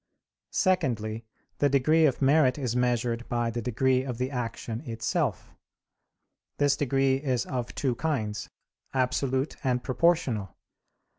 [0.55, 1.27] Secondly,
[1.59, 5.53] the degree of merit is measured by the degree of the action itself.
[6.57, 8.49] This degree is of two kinds,
[8.95, 10.57] absolute and proportional.